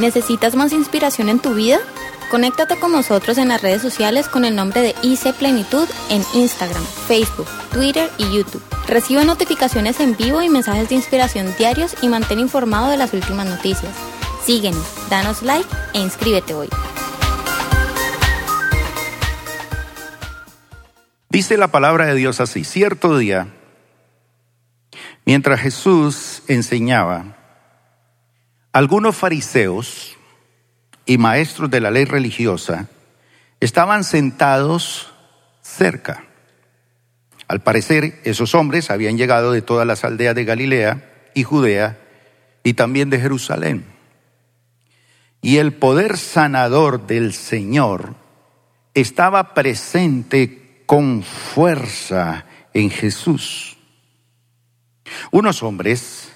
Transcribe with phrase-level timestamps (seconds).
[0.00, 1.78] ¿Necesitas más inspiración en tu vida?
[2.30, 6.82] Conéctate con nosotros en las redes sociales con el nombre de IC Plenitud en Instagram,
[7.06, 8.62] Facebook, Twitter y YouTube.
[8.88, 13.46] Recibe notificaciones en vivo y mensajes de inspiración diarios y mantén informado de las últimas
[13.46, 13.94] noticias.
[14.42, 16.70] Síguenos, danos like e inscríbete hoy.
[21.28, 23.48] Dice la palabra de Dios así, cierto día,
[25.26, 27.36] mientras Jesús enseñaba,
[28.72, 30.16] algunos fariseos
[31.06, 32.88] y maestros de la ley religiosa
[33.58, 35.12] estaban sentados
[35.60, 36.24] cerca.
[37.48, 41.98] Al parecer, esos hombres habían llegado de todas las aldeas de Galilea y Judea
[42.62, 43.84] y también de Jerusalén.
[45.42, 48.14] Y el poder sanador del Señor
[48.94, 53.78] estaba presente con fuerza en Jesús.
[55.32, 56.29] Unos hombres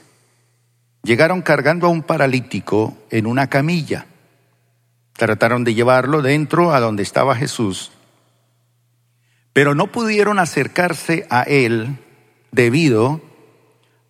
[1.05, 4.07] llegaron cargando a un paralítico en una camilla.
[5.13, 7.93] Trataron de llevarlo dentro a donde estaba Jesús,
[9.53, 11.99] pero no pudieron acercarse a él
[12.51, 13.21] debido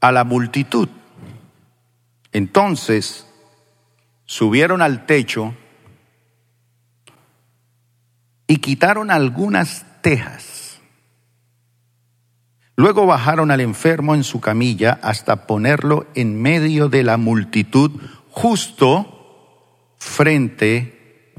[0.01, 0.89] a la multitud.
[2.33, 3.27] Entonces
[4.25, 5.55] subieron al techo
[8.47, 10.54] y quitaron algunas tejas.
[12.77, 17.93] Luego bajaron al enfermo en su camilla hasta ponerlo en medio de la multitud
[18.31, 21.33] justo frente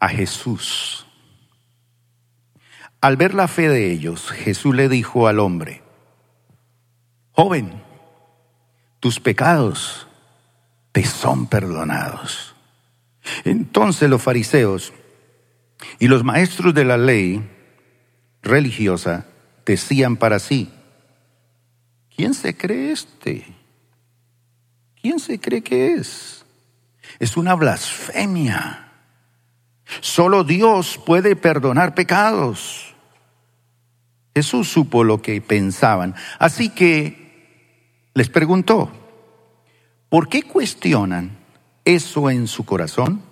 [0.00, 1.06] a Jesús.
[3.00, 5.82] Al ver la fe de ellos, Jesús le dijo al hombre,
[7.32, 7.82] joven,
[9.00, 10.08] tus pecados
[10.92, 12.54] te son perdonados.
[13.44, 14.92] Entonces los fariseos
[15.98, 17.48] y los maestros de la ley
[18.42, 19.26] religiosa
[19.64, 20.70] decían para sí,
[22.14, 23.46] ¿quién se cree este?
[25.00, 26.44] ¿Quién se cree que es?
[27.18, 28.92] Es una blasfemia.
[30.00, 32.94] Solo Dios puede perdonar pecados.
[34.34, 38.90] Jesús supo lo que pensaban, así que les preguntó,
[40.08, 41.38] ¿por qué cuestionan
[41.84, 43.22] eso en su corazón?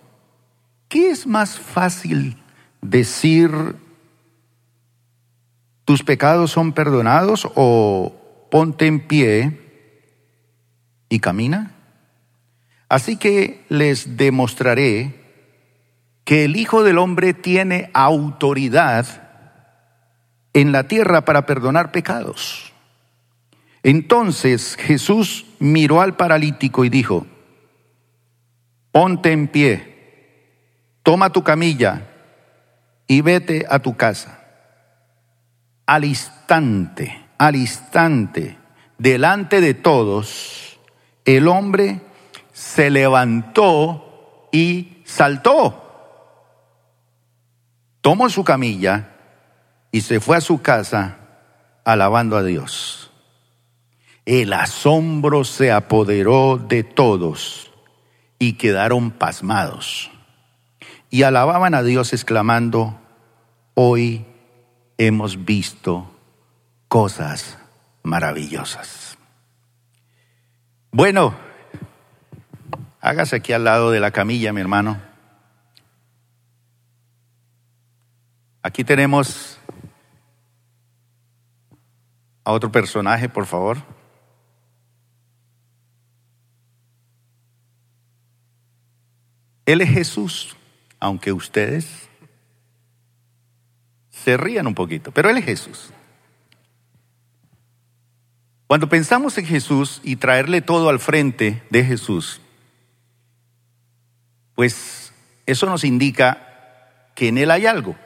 [0.89, 2.37] ¿Qué es más fácil
[2.83, 3.77] decir
[5.91, 9.59] tus pecados son perdonados o ponte en pie
[11.09, 11.73] y camina?
[12.89, 15.17] Así que les demostraré
[16.23, 19.05] que el Hijo del Hombre tiene autoridad
[20.53, 22.72] en la tierra para perdonar pecados.
[23.83, 27.27] Entonces Jesús miró al paralítico y dijo,
[28.93, 30.53] ponte en pie,
[31.03, 32.07] toma tu camilla
[33.09, 34.40] y vete a tu casa.
[35.91, 38.56] Al instante, al instante,
[38.97, 40.78] delante de todos,
[41.25, 42.01] el hombre
[42.53, 45.83] se levantó y saltó.
[48.03, 49.17] Tomó su camilla
[49.91, 51.19] y se fue a su casa
[51.84, 53.11] alabando a Dios.
[54.27, 57.72] El asombro se apoderó de todos
[58.39, 60.12] y quedaron pasmados.
[61.11, 62.97] Y alababan a Dios exclamando,
[63.75, 64.25] hoy
[65.06, 66.15] hemos visto
[66.87, 67.56] cosas
[68.03, 69.16] maravillosas.
[70.93, 71.34] Bueno,
[73.00, 75.00] hágase aquí al lado de la camilla, mi hermano.
[78.62, 79.59] Aquí tenemos
[82.44, 83.78] a otro personaje, por favor.
[89.65, 90.56] Él es Jesús,
[90.99, 92.09] aunque ustedes
[94.25, 95.93] se rían un poquito, pero Él es Jesús.
[98.67, 102.41] Cuando pensamos en Jesús y traerle todo al frente de Jesús,
[104.55, 105.13] pues
[105.47, 106.47] eso nos indica
[107.15, 107.97] que en Él hay algo,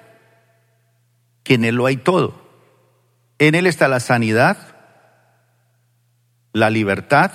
[1.43, 2.43] que en Él lo hay todo.
[3.39, 4.57] En Él está la sanidad,
[6.53, 7.33] la libertad,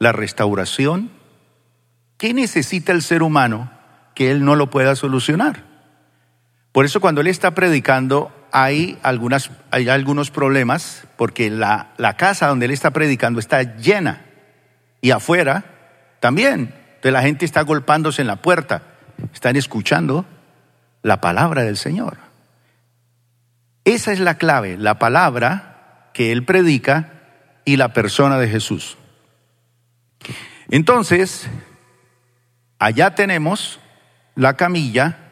[0.00, 1.10] la restauración.
[2.16, 3.70] ¿Qué necesita el ser humano
[4.14, 5.69] que Él no lo pueda solucionar?
[6.72, 12.66] Por eso cuando Él está predicando hay, hay algunos problemas, porque la, la casa donde
[12.66, 14.24] Él está predicando está llena
[15.00, 15.64] y afuera
[16.20, 16.74] también.
[16.88, 18.82] Entonces la gente está golpándose en la puerta,
[19.32, 20.26] están escuchando
[21.02, 22.18] la palabra del Señor.
[23.84, 27.12] Esa es la clave, la palabra que Él predica
[27.64, 28.98] y la persona de Jesús.
[30.70, 31.48] Entonces,
[32.78, 33.80] allá tenemos
[34.34, 35.29] la camilla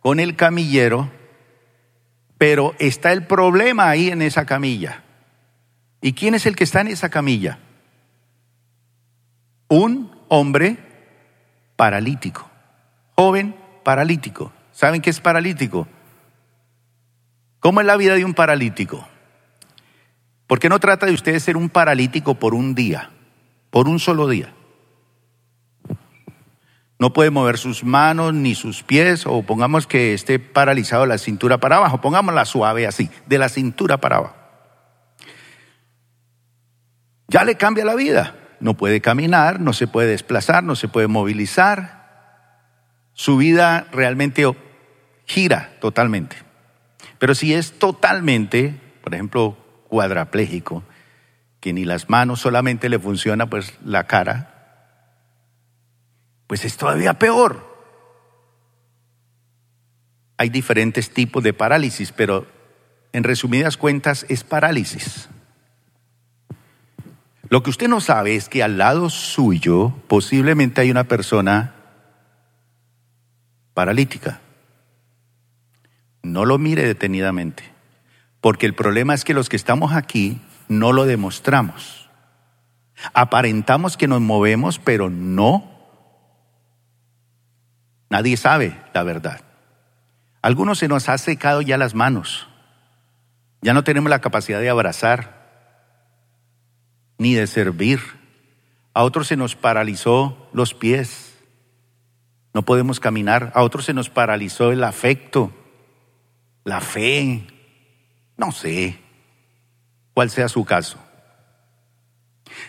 [0.00, 1.10] con el camillero,
[2.38, 5.04] pero está el problema ahí en esa camilla.
[6.00, 7.58] ¿Y quién es el que está en esa camilla?
[9.68, 10.78] Un hombre
[11.76, 12.50] paralítico.
[13.14, 13.54] Joven
[13.84, 14.52] paralítico.
[14.72, 15.86] ¿Saben qué es paralítico?
[17.58, 19.06] ¿Cómo es la vida de un paralítico?
[20.46, 23.10] ¿Por qué no trata de usted ser un paralítico por un día,
[23.70, 24.54] por un solo día?
[27.00, 31.58] No puede mover sus manos ni sus pies, o pongamos que esté paralizado la cintura
[31.58, 34.36] para abajo, pongámosla suave así, de la cintura para abajo.
[37.26, 38.36] Ya le cambia la vida.
[38.60, 42.68] No puede caminar, no se puede desplazar, no se puede movilizar.
[43.14, 44.44] Su vida realmente
[45.24, 46.36] gira totalmente.
[47.18, 49.56] Pero si es totalmente, por ejemplo,
[49.88, 50.82] cuadraplégico,
[51.60, 54.59] que ni las manos solamente le funciona, pues la cara,
[56.50, 57.64] pues es todavía peor.
[60.36, 62.44] Hay diferentes tipos de parálisis, pero
[63.12, 65.28] en resumidas cuentas es parálisis.
[67.48, 71.72] Lo que usted no sabe es que al lado suyo posiblemente hay una persona
[73.72, 74.40] paralítica.
[76.24, 77.62] No lo mire detenidamente,
[78.40, 82.10] porque el problema es que los que estamos aquí no lo demostramos.
[83.14, 85.69] Aparentamos que nos movemos, pero no.
[88.10, 89.40] Nadie sabe la verdad.
[90.42, 92.48] algunos se nos ha secado ya las manos.
[93.62, 95.38] Ya no tenemos la capacidad de abrazar,
[97.18, 98.00] ni de servir.
[98.94, 101.38] A otros se nos paralizó los pies.
[102.52, 103.52] No podemos caminar.
[103.54, 105.52] A otros se nos paralizó el afecto
[106.64, 107.46] la fe,
[108.36, 108.98] no sé
[110.14, 110.98] cuál sea su caso.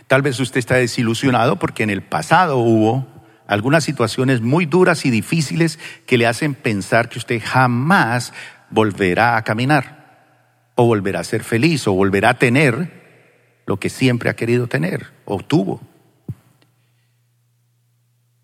[0.08, 3.08] Tal vez usted está desilusionado porque en el pasado hubo
[3.52, 8.32] algunas situaciones muy duras y difíciles que le hacen pensar que usted jamás
[8.70, 14.30] volverá a caminar, o volverá a ser feliz, o volverá a tener lo que siempre
[14.30, 15.82] ha querido tener, o tuvo.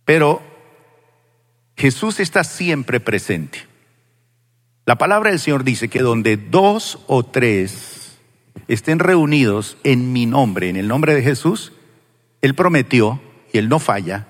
[0.03, 0.41] Pero
[1.77, 3.65] Jesús está siempre presente.
[4.85, 8.17] La palabra del Señor dice que donde dos o tres
[8.67, 11.71] estén reunidos en mi nombre, en el nombre de Jesús,
[12.41, 13.21] Él prometió,
[13.53, 14.27] y Él no falla,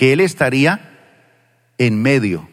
[0.00, 0.80] que Él estaría
[1.76, 2.48] en medio.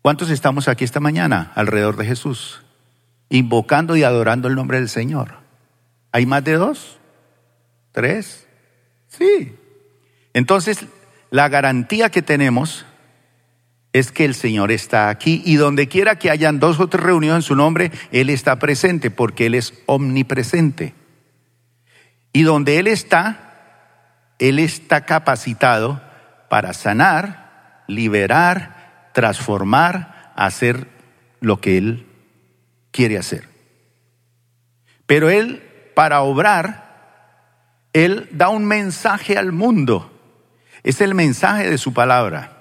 [0.00, 2.62] ¿Cuántos estamos aquí esta mañana alrededor de Jesús?
[3.28, 5.34] Invocando y adorando el nombre del Señor.
[6.12, 6.98] ¿Hay más de dos?
[7.92, 8.48] ¿Tres?
[9.08, 9.54] Sí.
[10.32, 10.86] Entonces,
[11.30, 12.86] la garantía que tenemos
[13.92, 17.36] es que el Señor está aquí y donde quiera que hayan dos o tres reunidos
[17.36, 20.94] en su nombre, Él está presente porque Él es omnipresente.
[22.32, 26.08] Y donde Él está, Él está capacitado
[26.50, 30.88] para sanar, liberar, transformar, hacer
[31.38, 32.08] lo que Él
[32.90, 33.44] quiere hacer.
[35.06, 35.62] Pero Él,
[35.94, 40.12] para obrar, Él da un mensaje al mundo.
[40.82, 42.56] Es el mensaje de su palabra.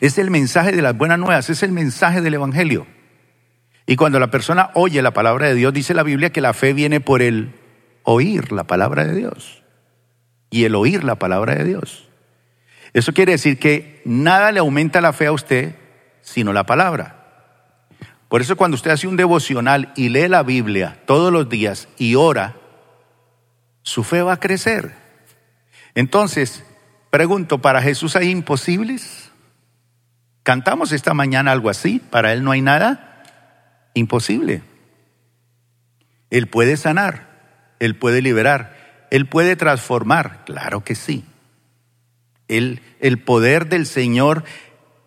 [0.00, 2.86] Es el mensaje de las buenas nuevas, es el mensaje del Evangelio.
[3.86, 6.72] Y cuando la persona oye la palabra de Dios, dice la Biblia que la fe
[6.72, 7.52] viene por el
[8.04, 9.62] oír la palabra de Dios.
[10.48, 12.09] Y el oír la palabra de Dios.
[12.92, 15.74] Eso quiere decir que nada le aumenta la fe a usted
[16.22, 17.16] sino la palabra.
[18.28, 22.14] Por eso cuando usted hace un devocional y lee la Biblia todos los días y
[22.14, 22.56] ora,
[23.82, 24.94] su fe va a crecer.
[25.94, 26.64] Entonces,
[27.10, 29.30] pregunto, ¿para Jesús hay imposibles?
[30.42, 33.24] Cantamos esta mañana algo así, para Él no hay nada
[33.94, 34.62] imposible.
[36.30, 41.24] Él puede sanar, Él puede liberar, Él puede transformar, claro que sí.
[42.50, 44.44] El, poder del Señor,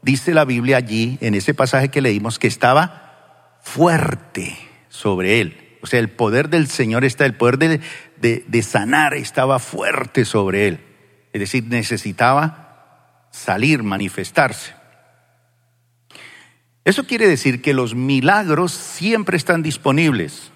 [0.01, 4.57] dice la Biblia allí, en ese pasaje que leímos, que estaba fuerte
[4.89, 5.77] sobre Él.
[5.81, 7.81] O sea, el poder del Señor está, el poder de,
[8.17, 10.79] de, de sanar estaba fuerte sobre Él.
[11.33, 14.73] Es decir, necesitaba salir, manifestarse.
[16.85, 20.51] Eso quiere decir que los milagros siempre están disponibles.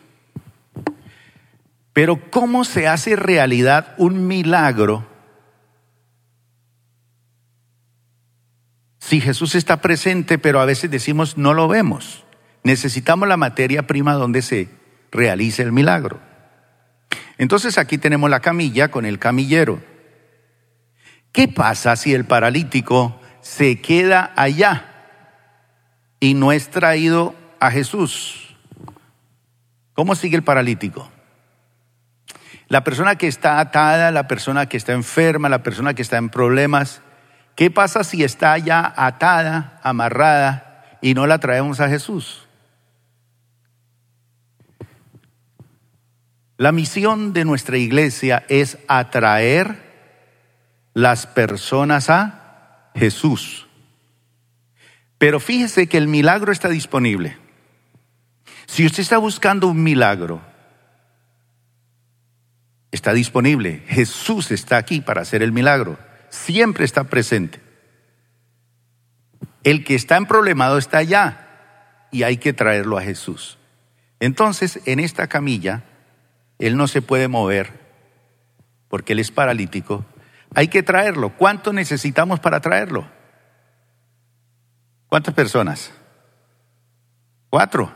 [1.91, 5.16] Pero ¿cómo se hace realidad un milagro
[9.07, 12.25] si Jesús está presente, pero a veces decimos no lo vemos?
[12.63, 14.67] Necesitamos la materia prima donde se
[15.11, 16.19] realice el milagro.
[17.37, 19.81] Entonces aquí tenemos la camilla con el camillero.
[21.31, 24.93] ¿Qué pasa si el paralítico se queda allá?
[26.19, 28.55] y no es traído a Jesús,
[29.93, 31.09] ¿cómo sigue el paralítico?
[32.67, 36.29] La persona que está atada, la persona que está enferma, la persona que está en
[36.29, 37.01] problemas,
[37.57, 42.47] ¿qué pasa si está ya atada, amarrada y no la traemos a Jesús?
[46.55, 49.83] La misión de nuestra iglesia es atraer
[50.93, 53.67] las personas a Jesús.
[55.17, 57.37] Pero fíjese que el milagro está disponible.
[58.67, 60.41] Si usted está buscando un milagro,
[62.91, 63.83] está disponible.
[63.87, 66.06] Jesús está aquí para hacer el milagro.
[66.29, 67.61] Siempre está presente.
[69.63, 73.57] El que está en problemado está allá y hay que traerlo a Jesús.
[74.19, 75.83] Entonces, en esta camilla,
[76.59, 77.87] él no se puede mover
[78.87, 80.05] porque él es paralítico.
[80.55, 81.35] Hay que traerlo.
[81.35, 83.07] ¿Cuánto necesitamos para traerlo?
[85.07, 85.91] ¿Cuántas personas?
[87.49, 87.93] Cuatro.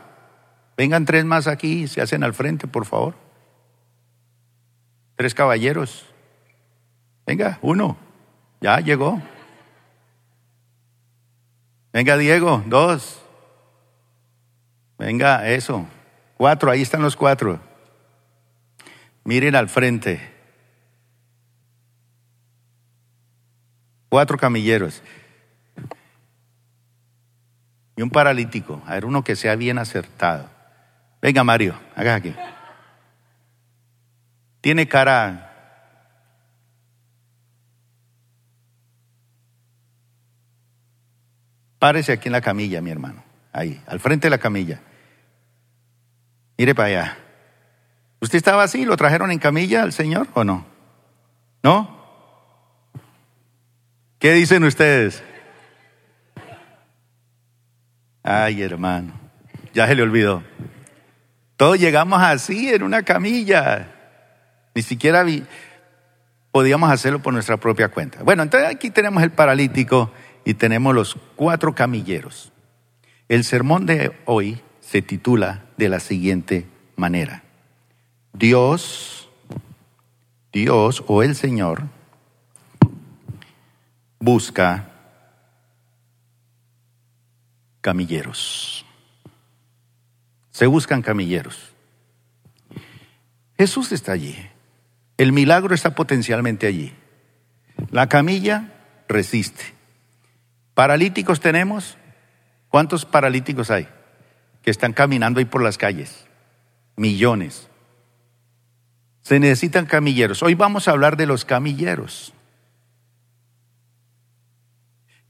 [0.76, 3.14] Vengan tres más aquí se hacen al frente, por favor.
[5.16, 6.06] Tres caballeros.
[7.26, 7.96] Venga, uno.
[8.62, 9.20] Ya llegó.
[11.92, 13.20] Venga, Diego, dos.
[14.98, 15.84] Venga, eso.
[16.36, 17.58] Cuatro, ahí están los cuatro.
[19.24, 20.32] Miren al frente.
[24.08, 25.02] Cuatro camilleros.
[27.96, 28.80] Y un paralítico.
[28.86, 30.48] A ver, uno que sea bien acertado.
[31.20, 32.32] Venga, Mario, haga aquí.
[34.60, 35.51] Tiene cara.
[41.82, 43.24] Párese aquí en la camilla, mi hermano.
[43.52, 44.78] Ahí, al frente de la camilla.
[46.56, 47.18] Mire para allá.
[48.20, 48.84] ¿Usted estaba así?
[48.84, 50.64] ¿Lo trajeron en camilla al Señor o no?
[51.64, 52.06] ¿No?
[54.20, 55.24] ¿Qué dicen ustedes?
[58.22, 59.14] Ay, hermano,
[59.74, 60.44] ya se le olvidó.
[61.56, 63.88] Todos llegamos así, en una camilla.
[64.72, 65.26] Ni siquiera
[66.52, 68.22] podíamos hacerlo por nuestra propia cuenta.
[68.22, 70.12] Bueno, entonces aquí tenemos el paralítico
[70.44, 72.52] y tenemos los cuatro camilleros.
[73.28, 77.44] El sermón de hoy se titula de la siguiente manera.
[78.32, 79.28] Dios,
[80.52, 81.82] Dios o el Señor
[84.18, 84.88] busca
[87.80, 88.84] camilleros.
[90.50, 91.72] Se buscan camilleros.
[93.58, 94.36] Jesús está allí.
[95.16, 96.92] El milagro está potencialmente allí.
[97.90, 98.72] La camilla
[99.08, 99.74] resiste.
[100.74, 101.98] Paralíticos tenemos.
[102.68, 103.88] ¿Cuántos paralíticos hay
[104.62, 106.26] que están caminando ahí por las calles?
[106.96, 107.68] Millones.
[109.20, 110.42] Se necesitan camilleros.
[110.42, 112.32] Hoy vamos a hablar de los camilleros.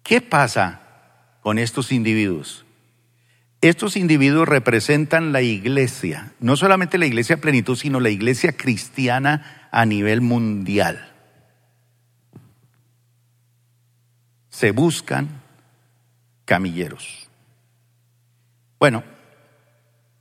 [0.02, 0.80] ¿Qué pasa
[1.40, 2.64] con estos individuos?
[3.60, 9.86] Estos individuos representan la iglesia, no solamente la iglesia plenitud, sino la iglesia cristiana a
[9.86, 11.11] nivel mundial.
[14.62, 15.28] Se buscan
[16.44, 17.28] camilleros.
[18.78, 19.02] Bueno,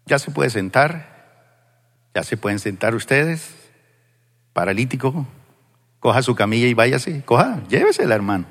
[0.07, 3.53] ya se puede sentar, ya se pueden sentar ustedes,
[4.51, 5.27] paralítico,
[5.99, 8.45] coja su camilla y váyase, coja, llévesela hermano.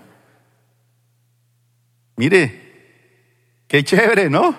[2.15, 4.57] Mire, qué chévere, ¿no?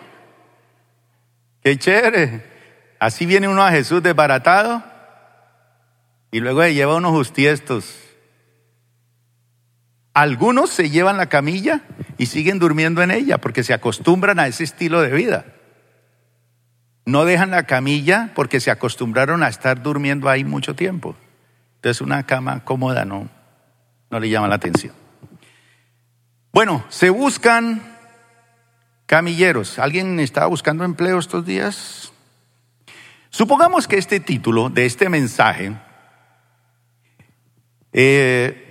[1.63, 2.45] Qué chévere.
[2.99, 4.83] Así viene uno a Jesús desbaratado
[6.29, 8.00] y luego se lleva unos justiestos.
[10.13, 11.81] Algunos se llevan la camilla
[12.17, 15.45] y siguen durmiendo en ella porque se acostumbran a ese estilo de vida.
[17.05, 21.15] No dejan la camilla porque se acostumbraron a estar durmiendo ahí mucho tiempo.
[21.75, 23.29] Entonces una cama cómoda no,
[24.09, 24.93] no le llama la atención.
[26.51, 27.81] Bueno, se buscan
[29.05, 29.79] camilleros.
[29.79, 32.11] ¿Alguien estaba buscando empleo estos días?
[33.29, 35.73] Supongamos que este título de este mensaje
[37.93, 38.70] eh,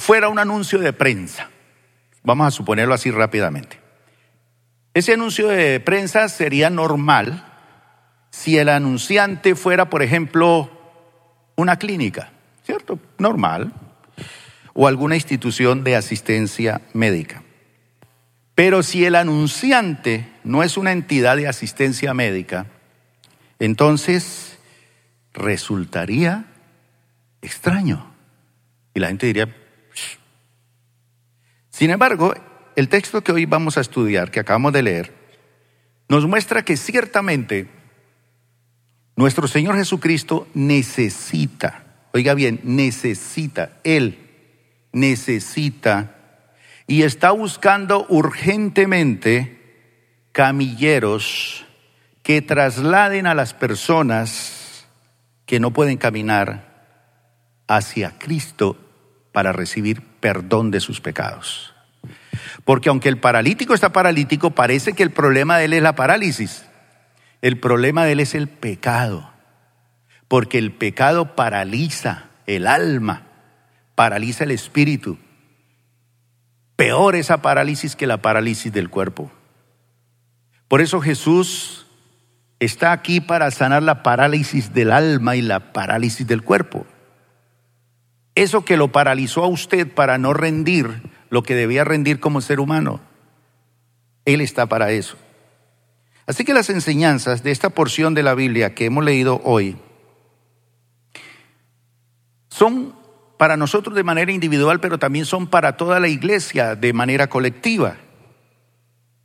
[0.00, 1.48] fuera un anuncio de prensa.
[2.22, 3.78] Vamos a suponerlo así rápidamente.
[4.92, 7.46] Ese anuncio de prensa sería normal
[8.30, 10.70] si el anunciante fuera, por ejemplo,
[11.56, 12.32] una clínica,
[12.64, 12.98] ¿cierto?
[13.18, 13.72] Normal
[14.74, 17.42] o alguna institución de asistencia médica.
[18.54, 22.66] Pero si el anunciante no es una entidad de asistencia médica,
[23.58, 24.58] entonces
[25.32, 26.46] resultaría
[27.42, 28.12] extraño.
[28.94, 29.54] Y la gente diría,
[31.80, 32.34] sin embargo,
[32.76, 35.14] el texto que hoy vamos a estudiar, que acabamos de leer,
[36.10, 37.68] nos muestra que ciertamente
[39.16, 44.18] nuestro Señor Jesucristo necesita, oiga bien, necesita, Él
[44.92, 46.16] necesita
[46.86, 51.64] y está buscando urgentemente camilleros
[52.22, 54.86] que trasladen a las personas
[55.46, 58.76] que no pueden caminar hacia Cristo
[59.32, 61.69] para recibir perdón de sus pecados.
[62.64, 66.64] Porque aunque el paralítico está paralítico, parece que el problema de él es la parálisis.
[67.42, 69.30] El problema de él es el pecado.
[70.28, 73.26] Porque el pecado paraliza el alma
[74.00, 75.18] paraliza el espíritu.
[76.74, 79.30] Peor esa parálisis que la parálisis del cuerpo.
[80.68, 81.86] Por eso Jesús
[82.60, 86.86] está aquí para sanar la parálisis del alma y la parálisis del cuerpo.
[88.34, 92.60] Eso que lo paralizó a usted para no rendir lo que debía rendir como ser
[92.60, 93.00] humano.
[94.24, 95.16] Él está para eso.
[96.26, 99.76] Así que las enseñanzas de esta porción de la Biblia que hemos leído hoy
[102.48, 102.94] son
[103.38, 107.96] para nosotros de manera individual, pero también son para toda la iglesia de manera colectiva.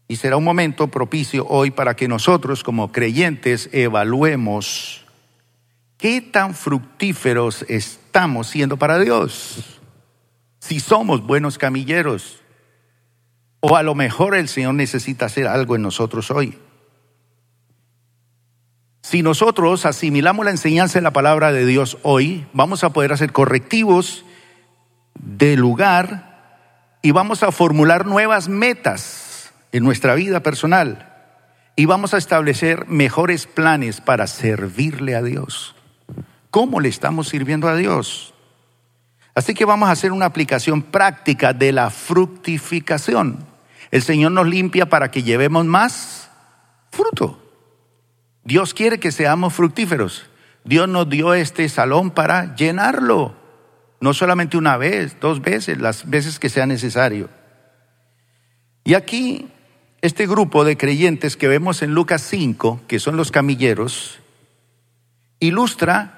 [0.08, 5.06] Y será un momento propicio hoy para que nosotros como creyentes evaluemos
[5.98, 9.82] qué tan fructíferos estamos siendo para Dios.
[10.68, 12.42] Si somos buenos camilleros.
[13.60, 16.58] O a lo mejor el Señor necesita hacer algo en nosotros hoy.
[19.04, 23.32] Si nosotros asimilamos la enseñanza de la palabra de Dios hoy, vamos a poder hacer
[23.32, 24.26] correctivos
[25.14, 31.14] de lugar y vamos a formular nuevas metas en nuestra vida personal
[31.76, 35.76] y vamos a establecer mejores planes para servirle a Dios.
[36.50, 38.35] ¿Cómo le estamos sirviendo a Dios?
[39.36, 43.46] Así que vamos a hacer una aplicación práctica de la fructificación.
[43.92, 46.30] El Señor nos limpia para que llevemos más
[46.90, 47.42] fruto.
[48.46, 50.26] Dios quiere que seamos fructíferos.
[50.64, 53.36] Dios nos dio este salón para llenarlo.
[54.00, 57.30] No solamente una vez, dos veces, las veces que sea necesario.
[58.86, 59.50] Y aquí
[60.02, 64.20] este grupo de creyentes que vemos en Lucas 5, que son los camilleros,
[65.40, 66.15] ilustra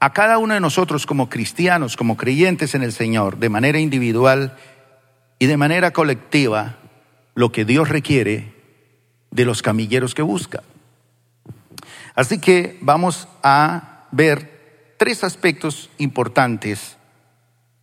[0.00, 4.56] a cada uno de nosotros como cristianos, como creyentes en el Señor, de manera individual
[5.38, 6.76] y de manera colectiva,
[7.34, 8.54] lo que Dios requiere
[9.30, 10.62] de los camilleros que busca.
[12.14, 16.96] Así que vamos a ver tres aspectos importantes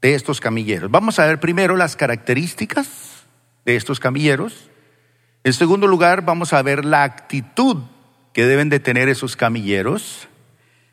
[0.01, 0.91] de estos camilleros.
[0.91, 3.25] Vamos a ver primero las características
[3.65, 4.69] de estos camilleros.
[5.43, 7.77] En segundo lugar, vamos a ver la actitud
[8.33, 10.27] que deben de tener esos camilleros.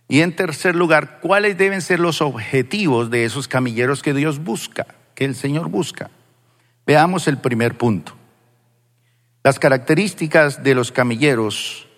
[0.08, 4.86] Y en tercer lugar, cuáles deben ser los objetivos de esos camilleros que Dios busca,
[5.14, 6.10] que el Señor busca.
[6.86, 8.14] Veamos el primer punto.
[9.42, 11.88] Las características de los camilleros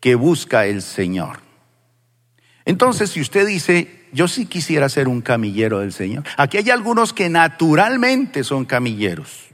[0.00, 1.40] que busca el Señor.
[2.64, 7.12] Entonces, si usted dice, yo sí quisiera ser un camillero del Señor, aquí hay algunos
[7.12, 9.46] que naturalmente son camilleros.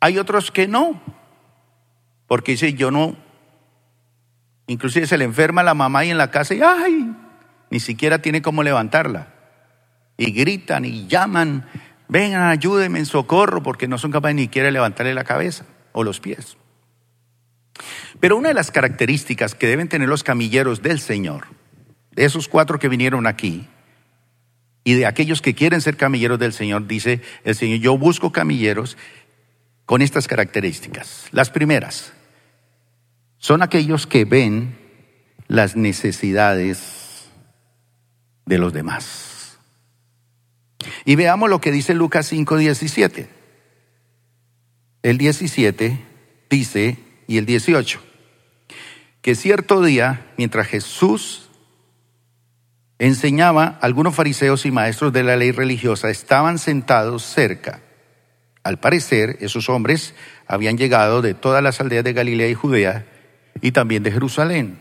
[0.00, 1.00] Hay otros que no,
[2.26, 3.16] porque dice, yo no,
[4.68, 7.12] inclusive se le enferma la mamá y en la casa y ay,
[7.70, 9.34] ni siquiera tiene cómo levantarla.
[10.16, 11.68] Y gritan y llaman,
[12.08, 16.04] vengan, ayúdenme en socorro, porque no son capaces ni siquiera de levantarle la cabeza o
[16.04, 16.56] los pies.
[18.20, 21.46] Pero una de las características que deben tener los camilleros del Señor,
[22.12, 23.68] de esos cuatro que vinieron aquí,
[24.84, 28.96] y de aquellos que quieren ser camilleros del Señor, dice el Señor, yo busco camilleros
[29.86, 31.26] con estas características.
[31.30, 32.12] Las primeras
[33.38, 34.78] son aquellos que ven
[35.46, 37.28] las necesidades
[38.46, 39.58] de los demás.
[41.04, 43.28] Y veamos lo que dice Lucas 5, 17.
[45.02, 46.04] El 17
[46.50, 48.00] dice, y el 18,
[49.22, 51.48] que cierto día, mientras Jesús
[52.98, 57.82] enseñaba, algunos fariseos y maestros de la ley religiosa estaban sentados cerca
[58.68, 60.14] al parecer, esos hombres
[60.46, 63.06] habían llegado de todas las aldeas de Galilea y Judea
[63.60, 64.78] y también de Jerusalén.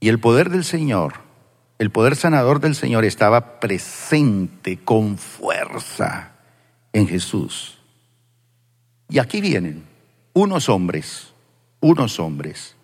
[0.00, 1.14] Y el poder del Señor,
[1.78, 6.32] el poder sanador del Señor estaba presente con fuerza
[6.92, 7.78] en Jesús.
[9.08, 9.84] Y aquí vienen
[10.32, 11.32] unos hombres,
[11.80, 12.76] unos hombres,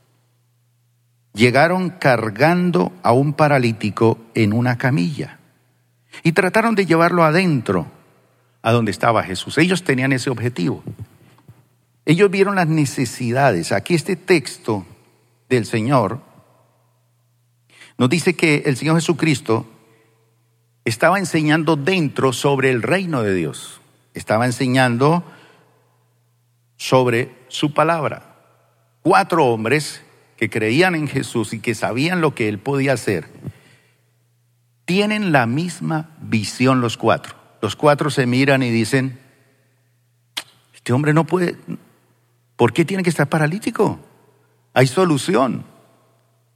[1.32, 5.38] llegaron cargando a un paralítico en una camilla
[6.22, 7.86] y trataron de llevarlo adentro
[8.62, 9.58] a donde estaba Jesús.
[9.58, 10.82] Ellos tenían ese objetivo.
[12.06, 13.72] Ellos vieron las necesidades.
[13.72, 14.86] Aquí este texto
[15.48, 16.20] del Señor
[17.98, 19.66] nos dice que el Señor Jesucristo
[20.84, 23.80] estaba enseñando dentro sobre el reino de Dios.
[24.14, 25.24] Estaba enseñando
[26.76, 28.36] sobre su palabra.
[29.02, 30.02] Cuatro hombres
[30.36, 33.28] que creían en Jesús y que sabían lo que él podía hacer,
[34.84, 37.34] tienen la misma visión los cuatro.
[37.60, 39.18] Los cuatro se miran y dicen,
[40.72, 41.56] este hombre no puede,
[42.56, 44.00] ¿por qué tiene que estar paralítico?
[44.74, 45.64] Hay solución.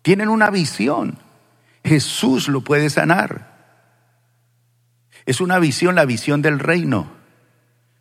[0.02, 1.18] Tienen una visión.
[1.84, 3.50] Jesús lo puede sanar.
[5.26, 7.10] Es una visión, la visión del reino.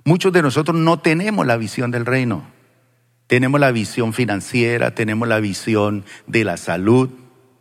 [0.04, 2.44] Muchos de nosotros no tenemos la visión del reino.
[3.28, 7.12] Tenemos la visión financiera, tenemos la visión de la salud.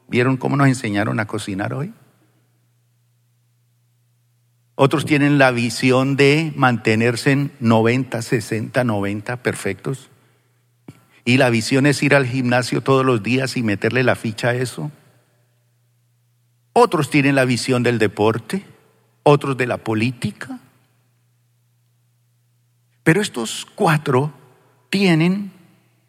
[0.08, 1.92] ¿Vieron cómo nos enseñaron a cocinar hoy?
[4.76, 10.08] Otros tienen la visión de mantenerse en 90, 60, 90 perfectos.
[11.28, 14.54] Y la visión es ir al gimnasio todos los días y meterle la ficha a
[14.54, 14.90] eso.
[16.72, 18.64] Otros tienen la visión del deporte,
[19.24, 20.58] otros de la política.
[23.02, 24.32] Pero estos cuatro
[24.88, 25.52] tienen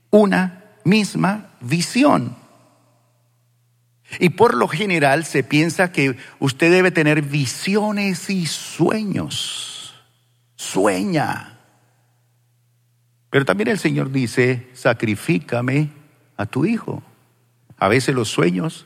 [0.09, 2.37] una misma visión.
[4.21, 9.95] Y por lo general se piensa que usted debe tener visiones y sueños.
[10.55, 11.58] Sueña.
[13.29, 15.89] Pero también el Señor dice, sacrifícame
[16.37, 17.03] a tu hijo.
[17.77, 18.85] A veces los sueños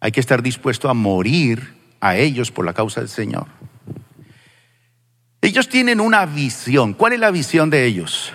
[0.00, 3.46] hay que estar dispuesto a morir a ellos por la causa del Señor.
[5.40, 6.92] Ellos tienen una visión.
[6.92, 8.32] ¿Cuál es la visión de ellos?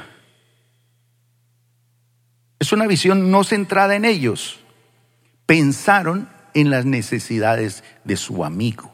[2.57, 4.59] Es una visión no centrada en ellos.
[5.45, 8.93] Pensaron en las necesidades de su amigo.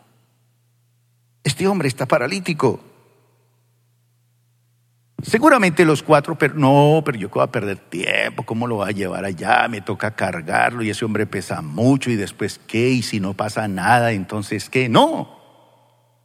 [1.44, 2.84] Este hombre está paralítico.
[5.28, 8.92] Seguramente los cuatro, pero no, pero yo voy a perder tiempo, ¿cómo lo va a
[8.92, 9.68] llevar allá?
[9.68, 13.68] Me toca cargarlo y ese hombre pesa mucho y después qué, y si no pasa
[13.68, 14.88] nada, entonces qué.
[14.88, 15.38] No,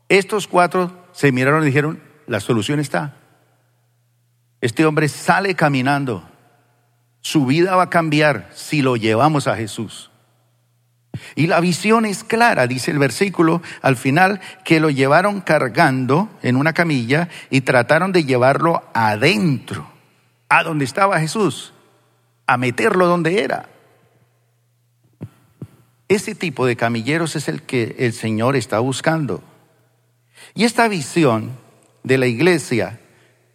[0.09, 3.17] estos cuatro se miraron y dijeron, la solución está.
[4.61, 6.23] Este hombre sale caminando,
[7.21, 10.12] su vida va a cambiar si lo llevamos a Jesús.
[11.35, 16.57] Y la visión es clara, dice el versículo al final, que lo llevaron cargando en
[16.57, 19.91] una camilla y trataron de llevarlo adentro,
[20.49, 21.73] a donde estaba Jesús,
[22.47, 23.69] a meterlo donde era.
[26.09, 29.43] Ese tipo de camilleros es el que el Señor está buscando.
[30.55, 31.53] Y esta visión
[32.03, 33.01] de la iglesia,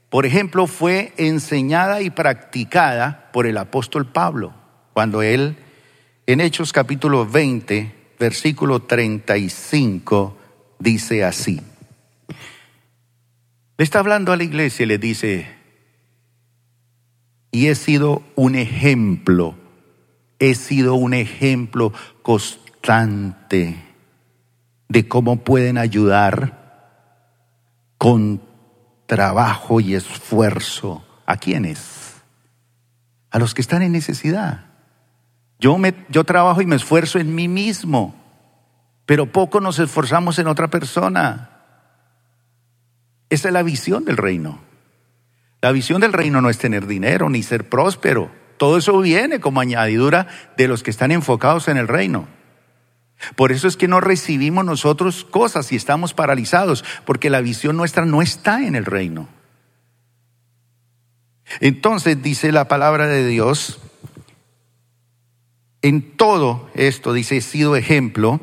[0.10, 4.54] por ejemplo, fue enseñada y practicada por el apóstol Pablo,
[4.94, 5.58] cuando él
[6.28, 10.38] en Hechos capítulo 20, versículo 35,
[10.78, 11.62] dice así.
[13.78, 15.48] Le está hablando a la iglesia y le dice,
[17.52, 19.56] y he sido un ejemplo,
[20.40, 23.78] he sido un ejemplo constante
[24.90, 26.92] de cómo pueden ayudar
[27.98, 28.42] con
[29.06, 31.06] trabajo y esfuerzo.
[31.26, 32.22] ¿A quiénes?
[33.32, 34.67] A los que están en necesidad.
[35.60, 38.16] Yo, me, yo trabajo y me esfuerzo en mí mismo,
[39.06, 41.50] pero poco nos esforzamos en otra persona.
[43.30, 44.60] Esa es la visión del reino.
[45.62, 48.32] La visión del reino no es tener dinero ni ser próspero.
[48.58, 52.28] Todo eso viene como añadidura de los que están enfocados en el reino.
[53.36, 58.06] Por eso es que no recibimos nosotros cosas y estamos paralizados, porque la visión nuestra
[58.06, 59.28] no está en el reino.
[61.60, 63.80] Entonces dice la palabra de Dios
[65.88, 68.42] en todo esto, dice, he sido ejemplo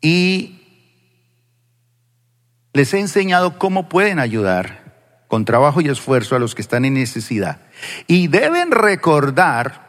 [0.00, 0.60] y
[2.72, 6.94] les he enseñado cómo pueden ayudar con trabajo y esfuerzo a los que están en
[6.94, 7.60] necesidad.
[8.08, 9.86] Y deben recordar,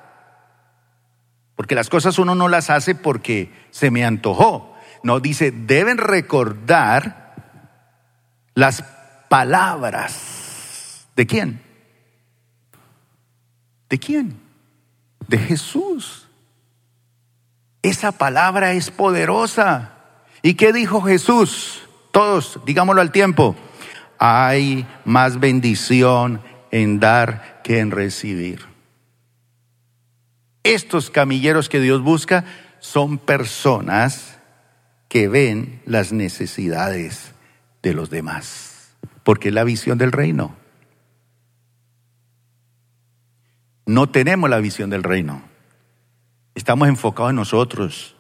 [1.56, 7.34] porque las cosas uno no las hace porque se me antojó, no, dice, deben recordar
[8.54, 8.84] las
[9.30, 11.08] palabras.
[11.16, 11.60] ¿De quién?
[13.90, 14.47] ¿De quién?
[15.28, 16.28] De Jesús.
[17.82, 19.94] Esa palabra es poderosa.
[20.42, 21.82] ¿Y qué dijo Jesús?
[22.12, 23.56] Todos, digámoslo al tiempo.
[24.20, 28.66] Hay más bendición en dar que en recibir.
[30.64, 32.44] Estos camilleros que Dios busca
[32.80, 34.38] son personas
[35.08, 37.32] que ven las necesidades
[37.82, 40.56] de los demás, porque es la visión del reino.
[43.88, 45.42] No tenemos la visión del reino.
[46.56, 48.16] Estamos enfocados en nosotros.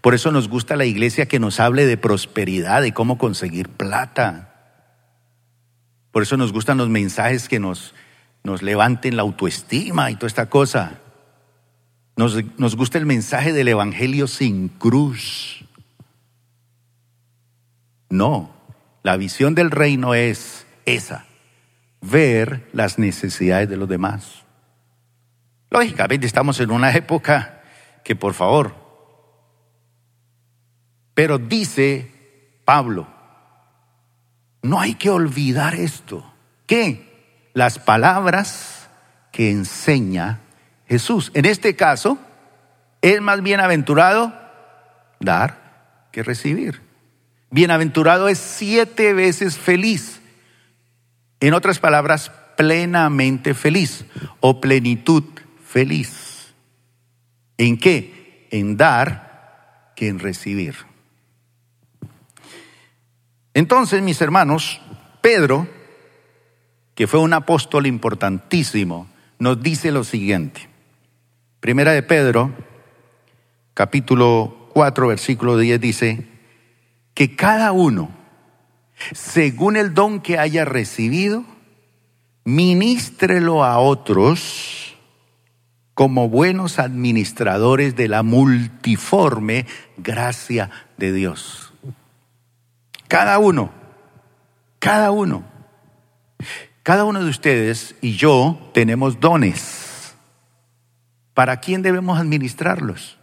[0.00, 4.54] Por eso nos gusta la iglesia que nos hable de prosperidad, de cómo conseguir plata.
[6.12, 7.94] Por eso nos gustan los mensajes que nos,
[8.44, 11.00] nos levanten la autoestima y toda esta cosa.
[12.16, 15.64] Nos, nos gusta el mensaje del Evangelio sin cruz.
[18.08, 18.54] No,
[19.02, 21.26] la visión del reino es esa,
[22.00, 24.47] ver las necesidades de los demás.
[25.70, 27.62] Lógicamente estamos en una época
[28.04, 28.74] que por favor,
[31.14, 33.06] pero dice Pablo,
[34.62, 36.32] no hay que olvidar esto,
[36.66, 38.88] que las palabras
[39.32, 40.40] que enseña
[40.86, 42.18] Jesús, en este caso,
[43.02, 44.32] es más bienaventurado
[45.20, 46.80] dar que recibir.
[47.50, 50.20] Bienaventurado es siete veces feliz.
[51.40, 54.04] En otras palabras, plenamente feliz
[54.40, 55.24] o plenitud
[55.78, 56.54] feliz.
[57.56, 58.48] ¿En qué?
[58.50, 60.74] En dar que en recibir.
[63.54, 64.80] Entonces, mis hermanos,
[65.20, 65.68] Pedro,
[66.96, 69.06] que fue un apóstol importantísimo,
[69.38, 70.68] nos dice lo siguiente.
[71.60, 72.52] Primera de Pedro,
[73.72, 76.26] capítulo 4, versículo 10 dice,
[77.14, 78.10] que cada uno,
[79.12, 81.44] según el don que haya recibido,
[82.42, 84.87] ministrelo a otros
[85.98, 91.72] como buenos administradores de la multiforme gracia de Dios.
[93.08, 93.72] Cada uno,
[94.78, 95.42] cada uno,
[96.84, 100.14] cada uno de ustedes y yo tenemos dones.
[101.34, 103.18] ¿Para quién debemos administrarlos?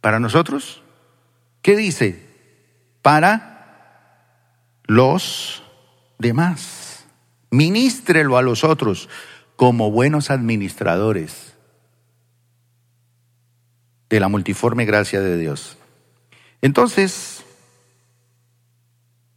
[0.00, 0.84] ¿Para nosotros?
[1.60, 2.24] ¿Qué dice?
[3.02, 4.22] Para
[4.84, 5.64] los
[6.20, 7.04] demás.
[7.50, 9.08] Ministrelo a los otros
[9.56, 11.55] como buenos administradores
[14.08, 15.78] de la multiforme gracia de Dios.
[16.62, 17.44] Entonces,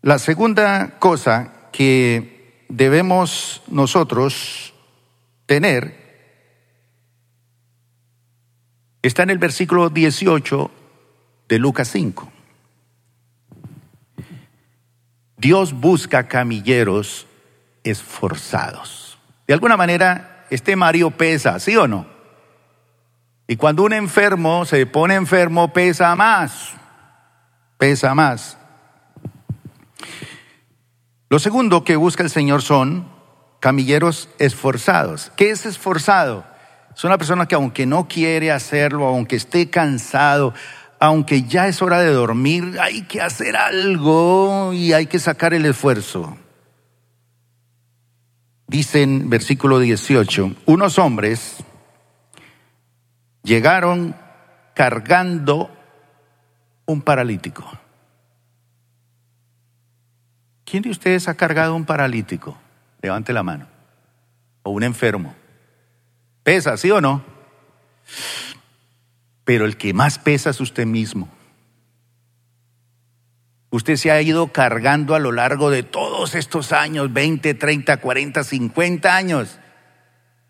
[0.01, 4.73] la segunda cosa que debemos nosotros
[5.45, 5.99] tener
[9.01, 10.71] está en el versículo 18
[11.47, 12.32] de Lucas 5.
[15.38, 17.25] Dios busca camilleros
[17.84, 19.17] esforzados.
[19.47, 22.18] De alguna manera, este Mario pesa, ¿sí o no?
[23.49, 26.69] Y cuando un enfermo se pone enfermo, pesa más,
[27.79, 28.59] pesa más.
[31.29, 33.09] Lo segundo que busca el Señor son
[33.59, 35.31] camilleros esforzados.
[35.35, 36.45] ¿Qué es esforzado?
[36.95, 40.53] Es una persona que aunque no quiere hacerlo, aunque esté cansado,
[40.99, 45.65] aunque ya es hora de dormir, hay que hacer algo y hay que sacar el
[45.65, 46.38] esfuerzo.
[48.67, 51.63] Dice en versículo 18, unos hombres
[53.43, 54.15] llegaron
[54.73, 55.69] cargando
[56.86, 57.69] un paralítico.
[60.65, 62.58] ¿Quién de ustedes ha cargado un paralítico?
[63.02, 63.67] Levante la mano.
[64.63, 65.34] O un enfermo.
[66.43, 67.23] ¿Pesa, sí o no?
[69.43, 71.28] Pero el que más pesa es usted mismo.
[73.71, 78.43] Usted se ha ido cargando a lo largo de todos estos años, 20, 30, 40,
[78.43, 79.58] 50 años,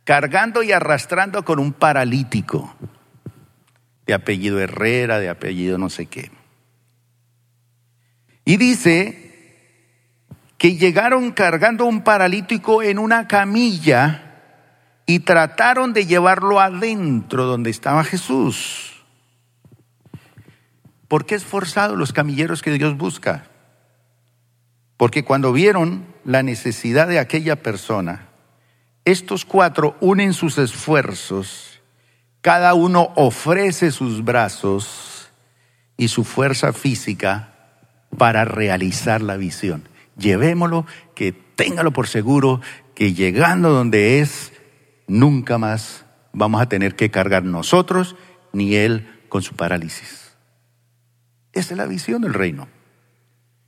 [0.10, 2.76] cargando y arrastrando con un paralítico
[4.08, 6.32] de apellido Herrera, de apellido no sé qué.
[8.44, 10.26] Y dice
[10.58, 14.42] que llegaron cargando un paralítico en una camilla
[15.06, 19.06] y trataron de llevarlo adentro donde estaba Jesús.
[21.08, 23.46] ¿Por qué esforzados los camilleros que Dios busca?
[24.98, 28.29] Porque cuando vieron la necesidad de aquella persona,
[29.12, 31.82] estos cuatro unen sus esfuerzos,
[32.42, 35.32] cada uno ofrece sus brazos
[35.98, 37.56] y su fuerza física
[38.18, 42.62] para realizar la visión llevémoslo, que téngalo por seguro,
[42.94, 44.52] que llegando donde es,
[45.08, 48.16] nunca más vamos a tener que cargar nosotros
[48.54, 50.36] ni él con su parálisis.
[51.54, 52.68] Esa es la visión del reino.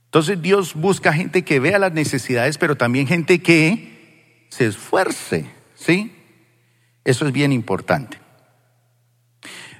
[0.04, 3.91] Entonces Dios busca gente que vea las necesidades, pero también gente que
[4.52, 6.14] se esfuerce, ¿sí?
[7.04, 8.20] Eso es bien importante.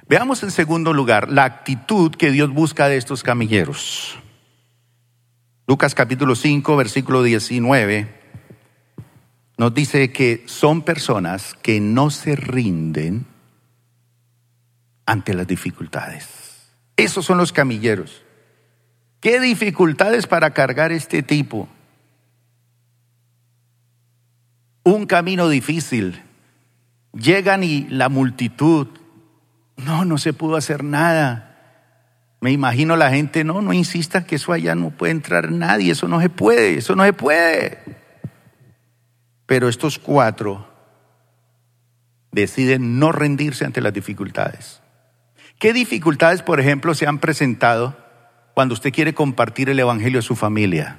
[0.07, 4.17] Veamos en segundo lugar la actitud que Dios busca de estos camilleros.
[5.67, 8.19] Lucas capítulo 5, versículo 19,
[9.59, 13.27] nos dice que son personas que no se rinden
[15.05, 16.71] ante las dificultades.
[16.97, 18.23] Esos son los camilleros.
[19.19, 21.69] ¿Qué dificultades para cargar este tipo?
[24.83, 26.21] Un camino difícil.
[27.13, 28.87] Llegan y la multitud.
[29.77, 31.53] No, no se pudo hacer nada.
[32.41, 36.09] Me imagino la gente, no, no insista que eso allá no puede entrar nadie, eso
[36.09, 37.79] no se puede, eso no se puede.
[39.45, 40.67] Pero estos cuatro
[42.33, 44.81] deciden no rendirse ante las dificultades.
[45.57, 47.95] ¿Qué dificultades, por ejemplo, se han presentado
[48.53, 50.97] cuando usted quiere compartir el Evangelio a su familia?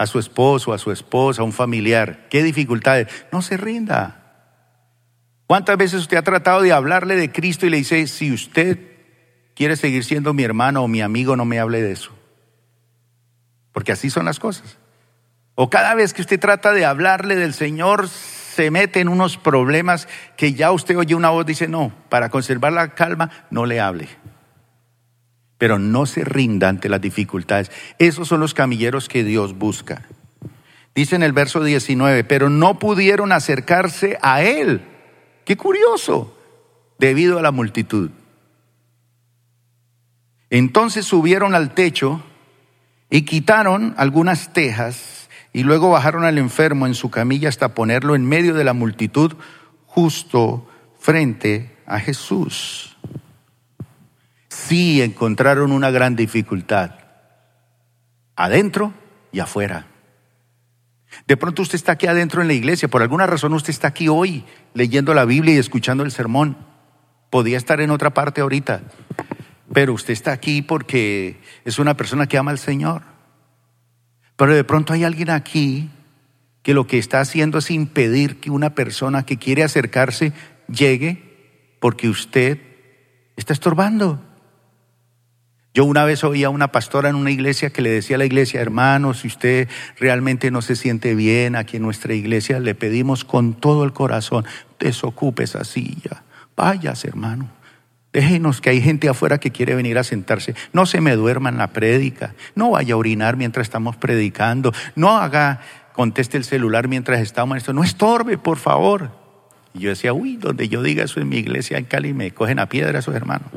[0.00, 2.26] A su esposo, a su esposa, a un familiar.
[2.30, 3.08] ¿Qué dificultades?
[3.30, 4.16] No se rinda.
[5.46, 8.90] ¿Cuántas veces usted ha tratado de hablarle de Cristo y le dice, si usted
[9.60, 12.12] quiere seguir siendo mi hermano o mi amigo, no me hable de eso.
[13.72, 14.78] Porque así son las cosas.
[15.54, 20.08] O cada vez que usted trata de hablarle del Señor, se mete en unos problemas
[20.38, 24.08] que ya usted oye una voz, dice, no, para conservar la calma, no le hable.
[25.60, 27.70] Pero no se rinda ante las dificultades.
[27.98, 30.08] Esos son los camilleros que Dios busca.
[30.94, 34.80] Dice en el verso 19, pero no pudieron acercarse a Él.
[35.44, 36.36] Qué curioso,
[36.98, 38.10] debido a la multitud.
[40.48, 42.22] Entonces subieron al techo
[43.08, 48.24] Y quitaron algunas tejas y luego bajaron al enfermo en su camilla hasta ponerlo en
[48.24, 49.34] medio de la multitud
[49.86, 50.68] justo
[50.98, 52.89] frente a Jesús.
[54.50, 56.96] Sí encontraron una gran dificultad,
[58.34, 58.92] adentro
[59.30, 59.86] y afuera.
[61.26, 64.08] De pronto usted está aquí adentro en la iglesia, por alguna razón usted está aquí
[64.08, 66.56] hoy leyendo la Biblia y escuchando el sermón.
[67.30, 68.82] Podía estar en otra parte ahorita,
[69.72, 73.02] pero usted está aquí porque es una persona que ama al Señor.
[74.34, 75.90] Pero de pronto hay alguien aquí
[76.62, 80.32] que lo que está haciendo es impedir que una persona que quiere acercarse
[80.66, 82.58] llegue porque usted
[83.36, 84.26] está estorbando.
[85.72, 88.24] Yo una vez oí a una pastora en una iglesia que le decía a la
[88.24, 93.24] iglesia, hermano, si usted realmente no se siente bien aquí en nuestra iglesia, le pedimos
[93.24, 94.44] con todo el corazón,
[94.80, 96.24] desocupe esa silla.
[96.56, 97.48] Váyase, hermano.
[98.12, 100.56] Déjenos que hay gente afuera que quiere venir a sentarse.
[100.72, 102.34] No se me duerma en la prédica.
[102.56, 104.72] No vaya a orinar mientras estamos predicando.
[104.96, 105.60] No haga,
[105.92, 107.72] conteste el celular mientras estamos en esto.
[107.72, 109.12] No estorbe, por favor.
[109.72, 112.58] Y yo decía, uy, donde yo diga eso en mi iglesia en Cali me cogen
[112.58, 113.48] a piedra esos hermanos.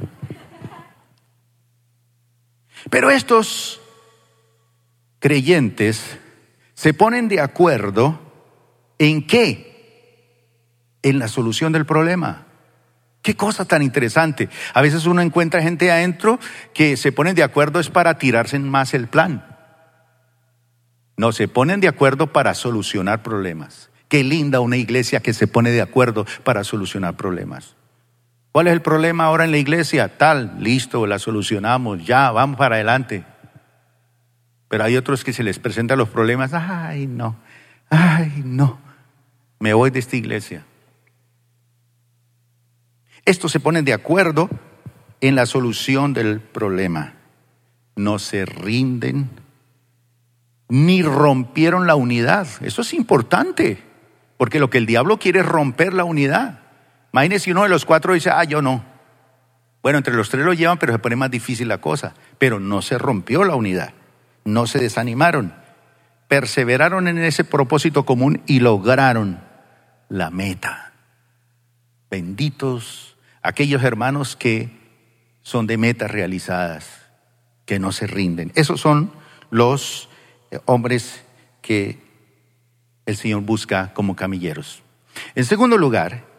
[2.90, 3.82] Pero estos
[5.20, 6.18] creyentes
[6.74, 8.20] se ponen de acuerdo
[8.98, 9.72] en qué?
[11.02, 12.48] En la solución del problema.
[13.22, 14.50] Qué cosa tan interesante.
[14.74, 16.40] A veces uno encuentra gente adentro
[16.74, 19.46] que se ponen de acuerdo es para tirarse más el plan.
[21.16, 23.90] No, se ponen de acuerdo para solucionar problemas.
[24.10, 27.76] Qué linda una iglesia que se pone de acuerdo para solucionar problemas.
[28.54, 30.16] ¿Cuál es el problema ahora en la iglesia?
[30.16, 33.26] Tal, listo, la solucionamos, ya, vamos para adelante.
[34.68, 37.36] Pero hay otros que se les presentan los problemas, ay, no,
[37.90, 38.78] ay, no,
[39.60, 40.66] me voy de esta iglesia.
[43.26, 44.52] Estos se ponen de acuerdo
[45.20, 47.14] en la solución del problema.
[47.96, 49.32] No se rinden
[50.70, 52.48] ni rompieron la unidad.
[52.62, 53.82] Eso es importante,
[54.38, 56.63] porque lo que el diablo quiere es romper la unidad.
[57.14, 58.84] Imagínese si uno de los cuatro dice, ah, yo no.
[59.84, 62.16] Bueno, entre los tres lo llevan, pero se pone más difícil la cosa.
[62.40, 63.94] Pero no se rompió la unidad,
[64.46, 65.54] no se desanimaron,
[66.28, 69.42] perseveraron en ese propósito común y lograron
[70.10, 70.94] la meta.
[72.10, 74.72] Benditos aquellos hermanos que
[75.44, 76.88] son de metas realizadas,
[77.66, 78.52] que no se rinden.
[78.56, 79.12] Esos son
[79.52, 80.10] los
[80.50, 81.24] eh, hombres
[81.62, 82.02] que
[83.06, 84.82] el Señor busca como camilleros.
[85.36, 86.33] En segundo lugar,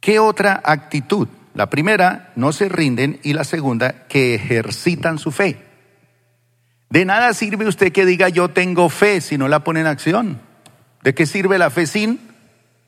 [0.00, 1.28] ¿Qué otra actitud?
[1.54, 5.62] La primera, no se rinden y la segunda, que ejercitan su fe.
[6.88, 10.40] De nada sirve usted que diga yo tengo fe si no la pone en acción.
[11.02, 12.20] ¿De qué sirve la fe sin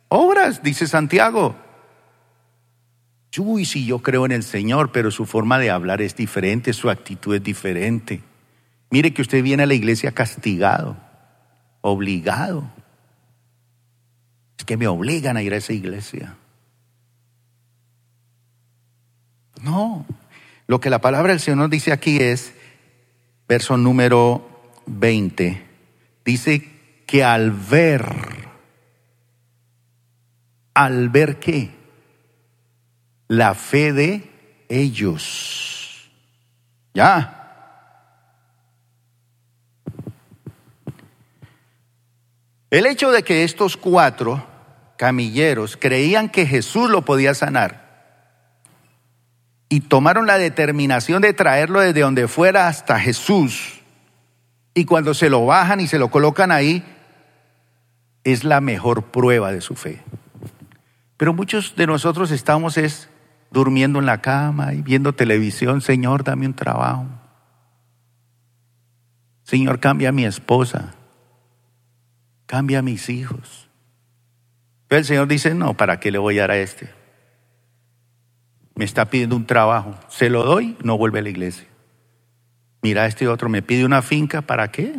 [0.08, 0.62] obras?
[0.62, 1.56] Dice Santiago.
[3.38, 6.90] Uy, sí, yo creo en el Señor, pero su forma de hablar es diferente, su
[6.90, 8.22] actitud es diferente.
[8.90, 10.96] Mire que usted viene a la iglesia castigado,
[11.80, 12.70] obligado.
[14.58, 16.36] Es que me obligan a ir a esa iglesia.
[19.62, 20.04] No,
[20.66, 22.52] lo que la palabra del Señor dice aquí es,
[23.46, 25.64] verso número 20,
[26.24, 26.68] dice
[27.06, 28.04] que al ver,
[30.74, 31.70] al ver qué,
[33.28, 34.30] la fe de
[34.68, 36.10] ellos,
[36.92, 37.38] ya.
[42.70, 44.44] El hecho de que estos cuatro
[44.96, 47.81] camilleros creían que Jesús lo podía sanar
[49.72, 53.80] y tomaron la determinación de traerlo desde donde fuera hasta Jesús.
[54.74, 56.84] Y cuando se lo bajan y se lo colocan ahí,
[58.22, 60.02] es la mejor prueba de su fe.
[61.16, 63.08] Pero muchos de nosotros estamos es
[63.50, 67.06] durmiendo en la cama y viendo televisión, Señor, dame un trabajo.
[69.42, 70.96] Señor, cambia a mi esposa.
[72.44, 73.70] Cambia a mis hijos.
[74.86, 77.01] Pero el Señor dice, no, ¿para qué le voy a dar a este?
[78.74, 81.66] Me está pidiendo un trabajo, se lo doy, no vuelve a la iglesia.
[82.82, 84.96] Mira, este otro me pide una finca, ¿para qué?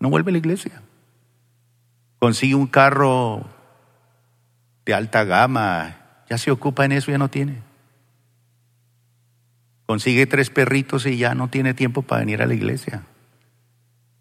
[0.00, 0.82] No vuelve a la iglesia.
[2.18, 3.44] Consigue un carro
[4.86, 5.96] de alta gama,
[6.30, 7.62] ya se ocupa en eso, ya no tiene.
[9.86, 13.02] Consigue tres perritos y ya no tiene tiempo para venir a la iglesia.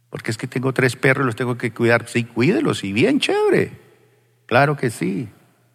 [0.10, 2.08] Porque es que tengo tres perros, los tengo que cuidar.
[2.08, 3.78] Sí, cuídelos y bien chévere.
[4.45, 5.28] Claro que sí.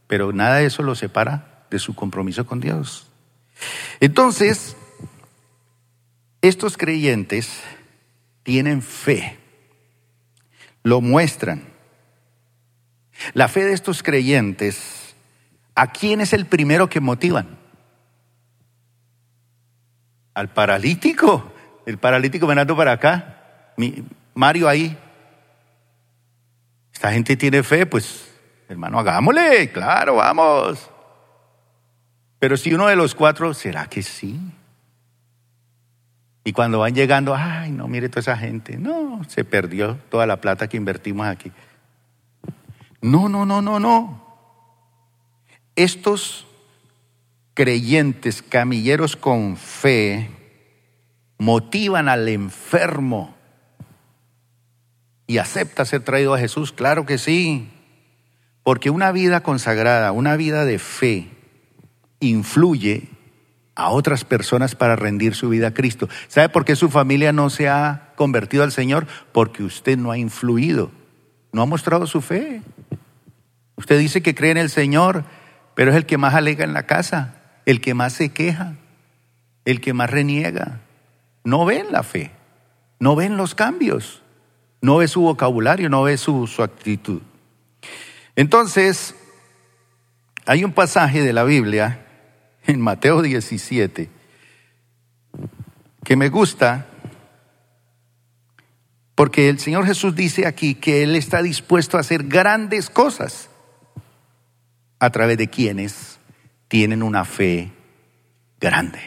[0.06, 3.11] Pero nada de eso lo separa de su compromiso con Dios.
[4.00, 4.76] Entonces,
[6.40, 7.62] estos creyentes
[8.42, 9.38] tienen fe,
[10.82, 11.62] lo muestran.
[13.34, 15.14] La fe de estos creyentes,
[15.74, 17.58] ¿a quién es el primero que motivan?
[20.34, 21.52] Al paralítico.
[21.86, 23.74] El paralítico venando para acá.
[24.34, 24.96] Mario ahí.
[26.92, 28.28] Esta gente tiene fe, pues
[28.68, 30.91] hermano, hagámosle, claro, vamos.
[32.42, 34.36] Pero si uno de los cuatro, ¿será que sí?
[36.42, 40.40] Y cuando van llegando, ay, no, mire toda esa gente, no, se perdió toda la
[40.40, 41.52] plata que invertimos aquí.
[43.00, 44.26] No, no, no, no, no.
[45.76, 46.48] Estos
[47.54, 50.28] creyentes, camilleros con fe,
[51.38, 53.36] motivan al enfermo
[55.28, 56.72] y acepta ser traído a Jesús.
[56.72, 57.70] Claro que sí.
[58.64, 61.28] Porque una vida consagrada, una vida de fe,
[62.22, 63.08] influye
[63.74, 66.08] a otras personas para rendir su vida a Cristo.
[66.28, 69.06] ¿Sabe por qué su familia no se ha convertido al Señor?
[69.32, 70.90] Porque usted no ha influido,
[71.52, 72.62] no ha mostrado su fe.
[73.76, 75.24] Usted dice que cree en el Señor,
[75.74, 77.34] pero es el que más alega en la casa,
[77.66, 78.74] el que más se queja,
[79.64, 80.80] el que más reniega.
[81.44, 82.30] No ven la fe,
[83.00, 84.22] no ven los cambios,
[84.80, 87.22] no ve su vocabulario, no ve su, su actitud.
[88.36, 89.14] Entonces,
[90.46, 92.01] hay un pasaje de la Biblia
[92.66, 94.10] en Mateo 17
[96.04, 96.86] que me gusta
[99.14, 103.50] porque el Señor Jesús dice aquí que Él está dispuesto a hacer grandes cosas
[104.98, 106.18] a través de quienes
[106.68, 107.72] tienen una fe
[108.60, 109.00] grande.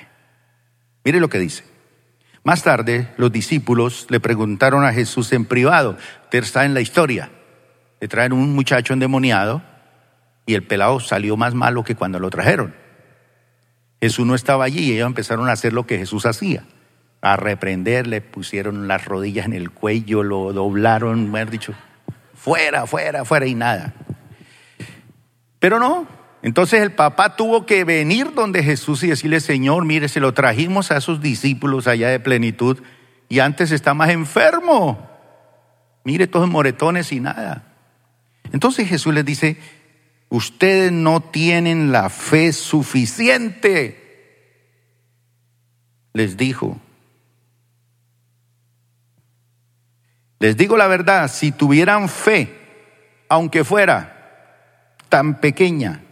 [1.03, 1.63] Mire lo que dice.
[2.43, 5.97] Más tarde, los discípulos le preguntaron a Jesús en privado,
[6.31, 7.31] usted en la historia,
[7.99, 9.63] le traen un muchacho endemoniado
[10.45, 12.84] y el pelado salió más malo que cuando lo trajeron.
[14.05, 16.63] Jesús no estaba allí y ellos empezaron a hacer lo que Jesús hacía,
[17.21, 21.73] a reprenderle, pusieron las rodillas en el cuello, lo doblaron, me dicho,
[22.35, 23.95] fuera, fuera, fuera y nada.
[25.57, 26.07] Pero no,
[26.43, 30.91] entonces el papá tuvo que venir donde Jesús y decirle, Señor, mire, se lo trajimos
[30.91, 32.83] a sus discípulos allá de plenitud
[33.27, 35.09] y antes está más enfermo.
[36.03, 37.63] Mire todos moretones y nada.
[38.53, 39.57] Entonces Jesús les dice,
[40.36, 44.01] ustedes no tienen la fe suficiente.
[46.13, 46.79] Les dijo,
[50.39, 52.55] les digo la verdad, si tuvieran fe,
[53.29, 54.57] aunque fuera
[55.09, 56.03] tan pequeña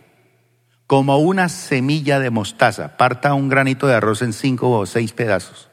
[0.87, 5.69] como una semilla de mostaza, parta un granito de arroz en cinco o seis pedazos,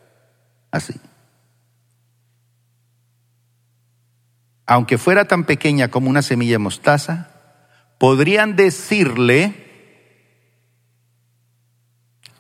[0.70, 0.94] así.
[4.70, 7.28] aunque fuera tan pequeña como una semilla de mostaza,
[8.01, 9.53] podrían decirle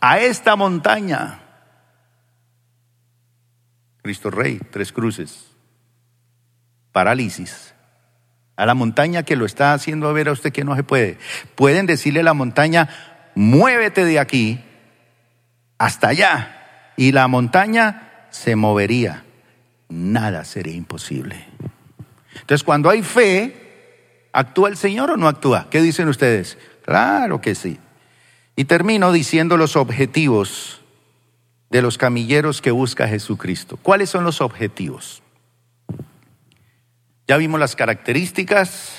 [0.00, 1.42] a esta montaña,
[4.00, 5.50] Cristo Rey, tres cruces,
[6.92, 7.74] parálisis,
[8.56, 11.18] a la montaña que lo está haciendo ver a usted que no se puede.
[11.56, 12.88] Pueden decirle a la montaña,
[13.34, 14.64] muévete de aquí
[15.76, 19.24] hasta allá, y la montaña se movería.
[19.90, 21.44] Nada sería imposible.
[22.32, 23.69] Entonces, cuando hay fe,
[24.32, 25.68] ¿actúa el Señor o no actúa?
[25.70, 26.58] ¿Qué dicen ustedes?
[26.84, 27.78] Claro que sí.
[28.56, 30.80] Y termino diciendo los objetivos
[31.70, 33.78] de los camilleros que busca Jesucristo.
[33.80, 35.22] ¿Cuáles son los objetivos?
[37.28, 38.92] Ya vimos las características,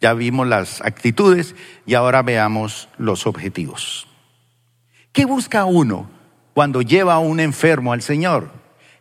[0.00, 1.56] ya vimos las actitudes
[1.86, 4.06] y ahora veamos los objetivos.
[5.12, 6.08] ¿Qué busca uno
[6.54, 8.50] cuando lleva a un enfermo al Señor?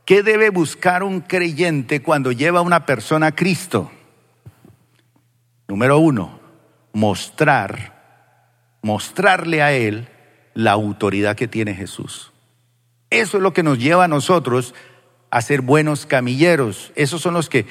[0.05, 3.91] ¿Qué debe buscar un creyente cuando lleva a una persona a Cristo?
[5.73, 6.39] Número uno,
[6.91, 10.07] mostrar, mostrarle a Él
[10.53, 12.31] la autoridad que tiene Jesús.
[13.09, 14.75] Eso es lo que nos lleva a nosotros
[15.31, 16.91] a ser buenos camilleros.
[16.93, 17.65] Esos son los que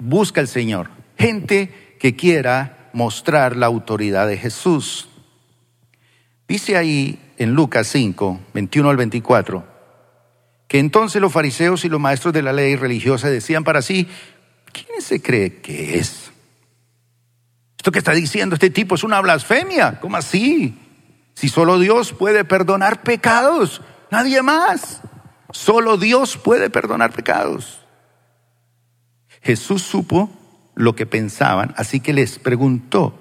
[0.00, 0.90] busca el Señor.
[1.16, 5.08] Gente que quiera mostrar la autoridad de Jesús.
[6.48, 9.64] Dice ahí en Lucas 5, 21 al 24
[10.66, 14.08] que entonces los fariseos y los maestros de la ley religiosa decían para sí,
[14.72, 16.32] ¿quién se cree que es?
[17.86, 20.76] Esto que está diciendo este tipo es una blasfemia, ¿cómo así?
[21.34, 23.80] Si solo Dios puede perdonar pecados,
[24.10, 25.02] nadie más.
[25.52, 27.86] Solo Dios puede perdonar pecados.
[29.40, 30.28] Jesús supo
[30.74, 33.16] lo que pensaban, así que les preguntó,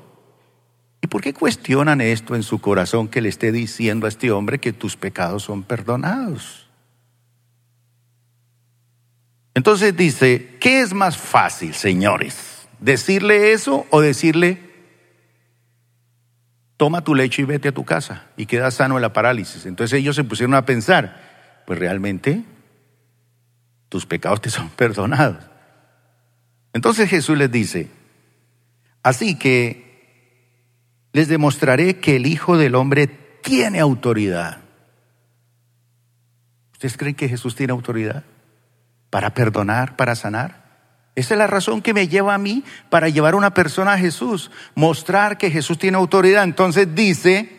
[1.00, 4.58] ¿y por qué cuestionan esto en su corazón que le esté diciendo a este hombre
[4.58, 6.72] que tus pecados son perdonados?
[9.54, 12.55] Entonces dice, ¿qué es más fácil, señores?
[12.80, 14.60] ¿Decirle eso o decirle,
[16.78, 19.66] toma tu leche y vete a tu casa y queda sano de la parálisis?
[19.66, 22.44] Entonces ellos se pusieron a pensar, pues realmente
[23.90, 25.44] tus pecados te son perdonados.
[26.74, 27.90] Entonces Jesús les dice,
[29.04, 29.86] así que
[31.14, 33.08] les demostraré que el Hijo del Hombre
[33.42, 34.60] tiene autoridad.
[36.74, 38.26] ¿Ustedes creen que Jesús tiene autoridad?
[39.16, 40.65] para perdonar, para sanar.
[41.16, 43.98] Esa es la razón que me lleva a mí para llevar a una persona a
[43.98, 46.44] Jesús, mostrar que Jesús tiene autoridad.
[46.44, 47.50] Entonces dice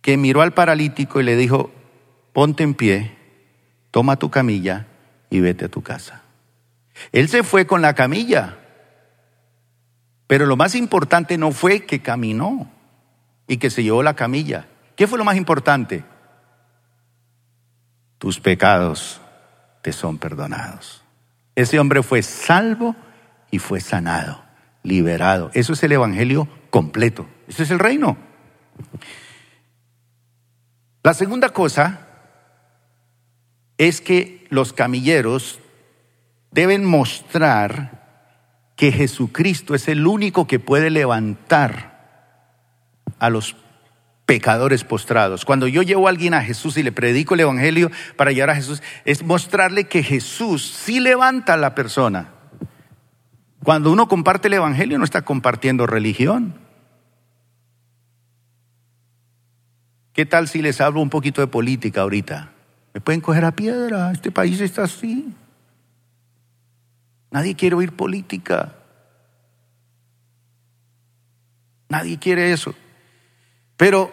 [0.00, 1.70] que miró al paralítico y le dijo,
[2.32, 3.16] ponte en pie,
[3.92, 4.86] toma tu camilla
[5.30, 6.22] y vete a tu casa.
[7.12, 8.58] Él se fue con la camilla,
[10.26, 12.70] pero lo más importante no fue que caminó
[13.46, 14.66] y que se llevó la camilla.
[14.96, 16.04] ¿Qué fue lo más importante?
[18.18, 19.20] Tus pecados
[19.82, 21.05] te son perdonados.
[21.56, 22.94] Ese hombre fue salvo
[23.50, 24.44] y fue sanado,
[24.82, 25.50] liberado.
[25.54, 27.26] Eso es el Evangelio completo.
[27.48, 28.16] Eso es el reino.
[31.02, 32.06] La segunda cosa
[33.78, 35.60] es que los camilleros
[36.50, 37.96] deben mostrar
[38.76, 41.96] que Jesucristo es el único que puede levantar
[43.18, 43.56] a los
[44.26, 45.44] pecadores postrados.
[45.44, 48.56] Cuando yo llevo a alguien a Jesús y le predico el Evangelio para llegar a
[48.56, 52.32] Jesús, es mostrarle que Jesús sí levanta a la persona.
[53.62, 56.54] Cuando uno comparte el Evangelio no está compartiendo religión.
[60.12, 62.52] ¿Qué tal si les hablo un poquito de política ahorita?
[62.94, 65.34] Me pueden coger a piedra, este país está así.
[67.30, 68.72] Nadie quiere oír política.
[71.88, 72.74] Nadie quiere eso.
[73.76, 74.10] Pero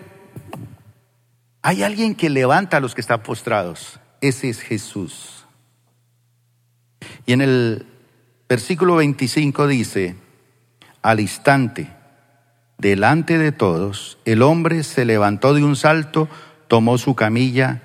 [1.61, 3.99] hay alguien que levanta a los que están postrados.
[4.21, 5.45] Ese es Jesús.
[7.25, 7.85] Y en el
[8.49, 10.15] versículo 25 dice,
[11.01, 11.89] al instante,
[12.77, 16.27] delante de todos, el hombre se levantó de un salto,
[16.67, 17.81] tomó su camilla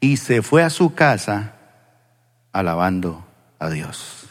[0.00, 1.54] y se fue a su casa
[2.52, 3.26] alabando
[3.58, 4.28] a Dios.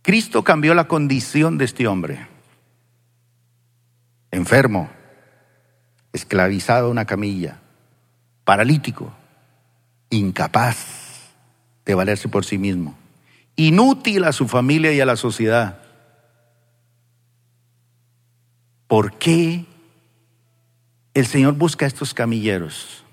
[0.00, 2.31] Cristo cambió la condición de este hombre
[4.32, 4.90] enfermo,
[6.12, 7.60] esclavizado a una camilla,
[8.44, 9.12] paralítico,
[10.10, 11.30] incapaz
[11.84, 12.96] de valerse por sí mismo,
[13.56, 15.80] inútil a su familia y a la sociedad.
[18.88, 19.66] ¿Por qué
[21.14, 23.04] el Señor busca a estos camilleros?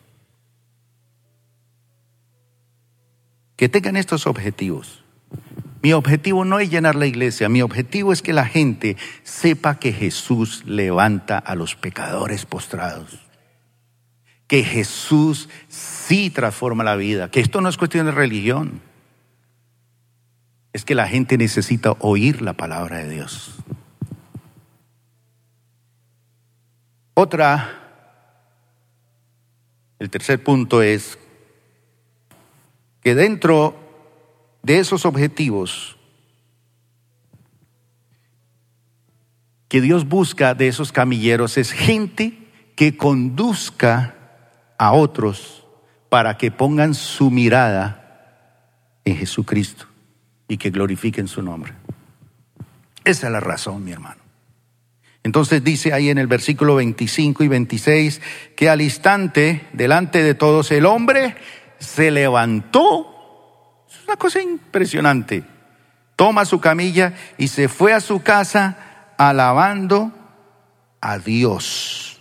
[3.56, 5.04] Que tengan estos objetivos.
[5.82, 9.94] Mi objetivo no es llenar la iglesia, mi objetivo es que la gente sepa que
[9.94, 13.20] Jesús levanta a los pecadores postrados.
[14.48, 18.82] Que Jesús sí transforma la vida, que esto no es cuestión de religión.
[20.74, 23.56] Es que la gente necesita oír la palabra de Dios.
[27.14, 27.70] Otra,
[30.00, 31.18] el tercer punto es
[33.02, 33.89] que dentro
[34.64, 35.98] de esos objetivos
[39.70, 42.38] que Dios busca de esos camilleros es gente
[42.76, 44.16] que conduzca
[44.78, 45.66] a otros
[46.10, 48.60] para que pongan su mirada
[49.06, 49.86] en Jesucristo
[50.48, 51.74] y que glorifiquen su nombre.
[53.06, 54.22] Esa es la razón, mi hermano.
[55.24, 58.22] Entonces dice ahí en el versículo 25 y 26
[58.56, 61.36] que al instante, delante de todos, el hombre
[61.78, 63.19] se levantó
[63.90, 65.44] es una cosa impresionante.
[66.16, 68.78] Toma su camilla y se fue a su casa
[69.18, 70.12] alabando
[71.02, 72.20] a Dios.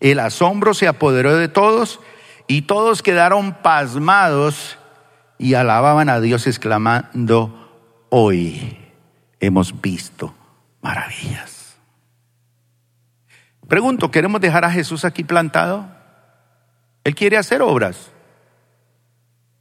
[0.00, 2.00] El asombro se apoderó de todos
[2.46, 4.78] y todos quedaron pasmados
[5.38, 8.78] y alababan a Dios exclamando, hoy
[9.40, 10.34] hemos visto
[10.80, 11.76] maravillas.
[13.68, 15.88] Pregunto, ¿queremos dejar a Jesús aquí plantado?
[17.02, 18.10] Él quiere hacer obras,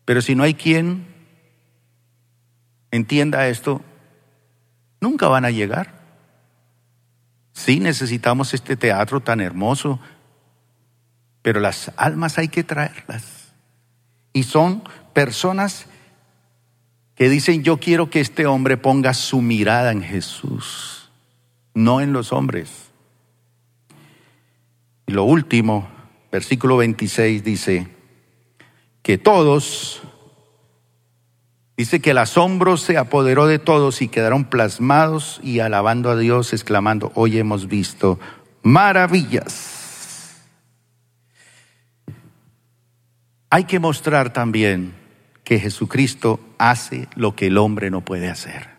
[0.05, 1.12] pero si no hay quien
[2.95, 3.81] entienda esto,
[5.01, 6.01] nunca van a llegar.
[7.51, 9.99] Sí necesitamos este teatro tan hermoso,
[11.41, 13.53] pero las almas hay que traerlas.
[14.31, 14.83] Y son
[15.13, 15.87] personas
[17.15, 21.11] que dicen, yo quiero que este hombre ponga su mirada en Jesús,
[21.73, 22.91] no en los hombres.
[25.07, 25.87] Y lo último,
[26.31, 27.87] versículo 26 dice,
[29.01, 30.01] que todos
[31.75, 36.53] Dice que el asombro se apoderó de todos y quedaron plasmados y alabando a Dios,
[36.53, 38.19] exclamando, hoy hemos visto
[38.61, 40.43] maravillas.
[43.49, 44.93] Hay que mostrar también
[45.43, 48.69] que Jesucristo hace lo que el hombre no puede hacer.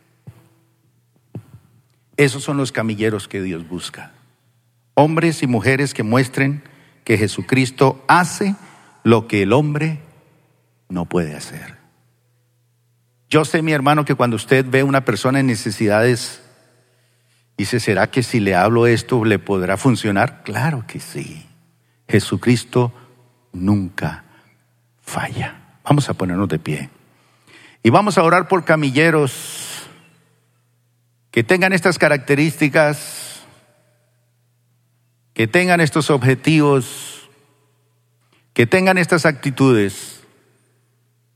[2.16, 4.12] Esos son los camilleros que Dios busca.
[4.94, 6.62] Hombres y mujeres que muestren
[7.02, 8.54] que Jesucristo hace
[9.02, 9.98] lo que el hombre
[10.88, 11.83] no puede hacer.
[13.28, 16.42] Yo sé, mi hermano, que cuando usted ve a una persona en necesidades,
[17.56, 20.42] dice, ¿será que si le hablo esto le podrá funcionar?
[20.44, 21.46] Claro que sí.
[22.08, 22.92] Jesucristo
[23.52, 24.24] nunca
[25.02, 25.78] falla.
[25.84, 26.90] Vamos a ponernos de pie.
[27.82, 29.88] Y vamos a orar por camilleros
[31.30, 33.42] que tengan estas características,
[35.34, 37.28] que tengan estos objetivos,
[38.52, 40.13] que tengan estas actitudes.